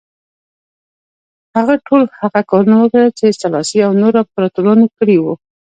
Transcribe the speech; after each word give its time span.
هغه 1.55 1.75
ټول 1.87 2.01
هغه 2.21 2.41
کارونه 2.49 2.75
وکړل 2.79 3.09
چې 3.19 3.25
سلاسي 3.41 3.79
او 3.85 3.91
نورو 4.01 4.17
امپراتورانو 4.23 4.85
کړي 4.97 5.17
وو. 5.19 5.33